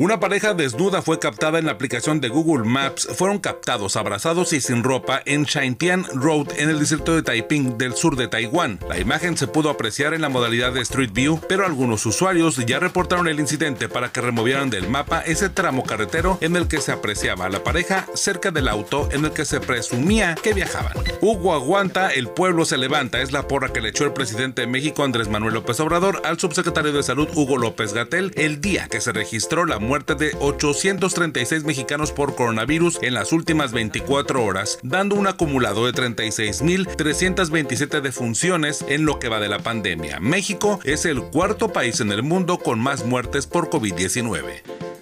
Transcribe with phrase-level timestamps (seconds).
[0.00, 3.08] Una pareja desnuda fue captada en la aplicación de Google Maps.
[3.16, 7.96] Fueron captados abrazados y sin ropa en Shantian Road en el distrito de Taiping del
[7.96, 8.78] sur de Taiwán.
[8.88, 12.78] La imagen se pudo apreciar en la modalidad de Street View, pero algunos usuarios ya
[12.78, 16.92] reportaron el incidente para que removieran del mapa ese tramo carretero en el que se
[16.92, 20.92] apreciaba a la pareja cerca del auto en el que se presumía que viajaban.
[21.20, 24.68] Hugo aguanta, el pueblo se levanta, es la porra que le echó el presidente de
[24.68, 29.00] México Andrés Manuel López Obrador al subsecretario de Salud Hugo López Gatel el día que
[29.00, 35.16] se registró la muerte de 836 mexicanos por coronavirus en las últimas 24 horas, dando
[35.16, 40.20] un acumulado de 36.327 defunciones en lo que va de la pandemia.
[40.20, 44.60] México es el cuarto país en el mundo con más muertes por COVID-19.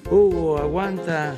[0.08, 1.34] Hugo, aguanta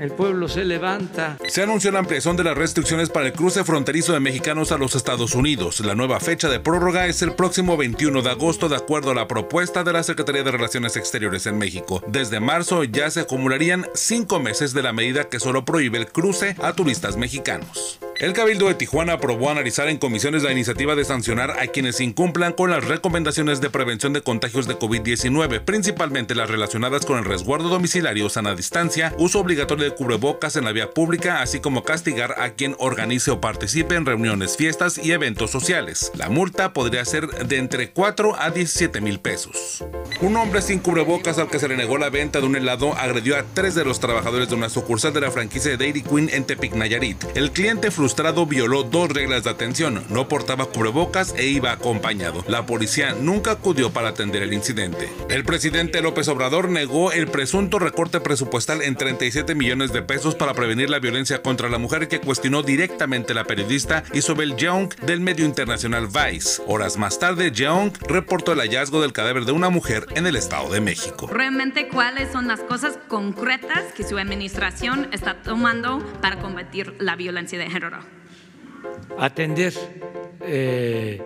[0.00, 1.36] el pueblo se levanta.
[1.48, 4.94] Se anunció la ampliación de las restricciones para el cruce fronterizo de mexicanos a los
[4.94, 5.80] Estados Unidos.
[5.80, 9.28] La nueva fecha de prórroga es el próximo 21 de agosto de acuerdo a la
[9.28, 12.02] propuesta de la Secretaría de Relaciones Exteriores en México.
[12.06, 16.56] Desde marzo ya se acumularían cinco meses de la medida que solo prohíbe el cruce
[16.62, 17.98] a turistas mexicanos.
[18.24, 22.54] El Cabildo de Tijuana aprobó analizar en comisiones la iniciativa de sancionar a quienes incumplan
[22.54, 27.68] con las recomendaciones de prevención de contagios de COVID-19, principalmente las relacionadas con el resguardo
[27.68, 32.52] domiciliario, sana distancia, uso obligatorio de cubrebocas en la vía pública, así como castigar a
[32.54, 36.10] quien organice o participe en reuniones, fiestas y eventos sociales.
[36.14, 39.84] La multa podría ser de entre 4 a 17 mil pesos.
[40.22, 43.36] Un hombre sin cubrebocas al que se le negó la venta de un helado agredió
[43.36, 46.44] a tres de los trabajadores de una sucursal de la franquicia de Dairy Queen en
[46.44, 47.22] Tepic, Nayarit.
[47.34, 47.90] El cliente
[48.46, 52.44] violó dos reglas de atención, no portaba cubrebocas e iba acompañado.
[52.46, 55.10] La policía nunca acudió para atender el incidente.
[55.28, 60.54] El presidente López Obrador negó el presunto recorte presupuestal en 37 millones de pesos para
[60.54, 65.44] prevenir la violencia contra la mujer que cuestionó directamente la periodista Isabel Young del medio
[65.44, 66.62] internacional Vice.
[66.66, 70.70] Horas más tarde, Young reportó el hallazgo del cadáver de una mujer en el Estado
[70.70, 71.28] de México.
[71.32, 77.58] Realmente, ¿cuáles son las cosas concretas que su administración está tomando para combatir la violencia
[77.58, 78.03] de género?
[79.18, 79.72] Atender
[80.40, 81.20] eh,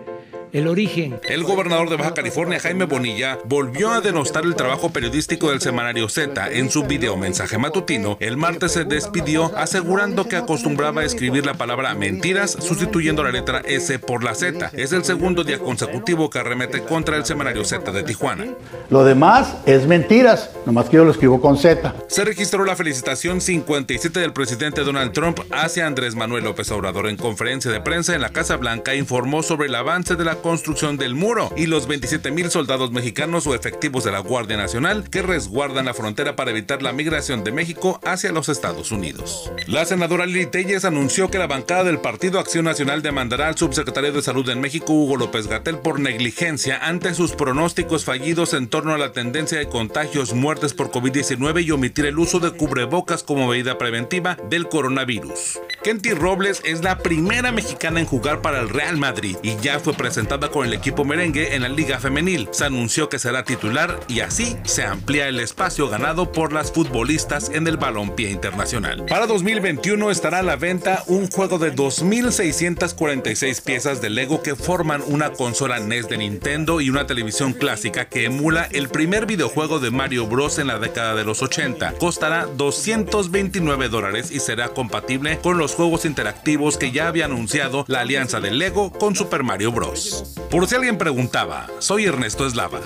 [0.53, 1.19] el origen.
[1.27, 6.09] El gobernador de Baja California, Jaime Bonilla, volvió a denostar el trabajo periodístico del semanario
[6.09, 6.51] Z.
[6.51, 11.55] En su video mensaje matutino, el martes se despidió asegurando que acostumbraba a escribir la
[11.55, 14.71] palabra mentiras sustituyendo la letra S por la Z.
[14.73, 18.45] Es el segundo día consecutivo que arremete contra el semanario Z de Tijuana.
[18.89, 21.95] Lo demás es mentiras, nomás que yo lo escribo con Z.
[22.07, 27.17] Se registró la felicitación 57 del presidente Donald Trump hacia Andrés Manuel López Obrador en
[27.17, 31.15] conferencia de prensa en la Casa Blanca informó sobre el avance de la construcción del
[31.15, 35.85] muro y los 27 mil soldados mexicanos o efectivos de la Guardia Nacional que resguardan
[35.85, 39.51] la frontera para evitar la migración de México hacia los Estados Unidos.
[39.67, 44.11] La senadora Lili Telles anunció que la bancada del Partido Acción Nacional demandará al subsecretario
[44.11, 48.93] de Salud en México, Hugo López Gatel, por negligencia ante sus pronósticos fallidos en torno
[48.93, 53.47] a la tendencia de contagios, muertes por COVID-19 y omitir el uso de cubrebocas como
[53.47, 55.59] medida preventiva del coronavirus.
[55.83, 59.93] Kenty Robles es la primera mexicana en jugar para el Real Madrid y ya fue
[59.93, 62.49] presentada con el equipo merengue en la Liga Femenil.
[62.51, 67.49] Se anunció que será titular y así se amplía el espacio ganado por las futbolistas
[67.49, 69.05] en el balompié internacional.
[69.05, 75.01] Para 2021 estará a la venta un juego de 2.646 piezas de Lego que forman
[75.07, 79.91] una consola NES de Nintendo y una televisión clásica que emula el primer videojuego de
[79.91, 80.59] Mario Bros.
[80.59, 81.93] en la década de los 80.
[81.93, 87.99] Costará 229 dólares y será compatible con los juegos interactivos que ya había anunciado la
[87.99, 90.33] alianza de Lego con Super Mario Bros.
[90.49, 92.79] Por si alguien preguntaba, soy Ernesto Eslava.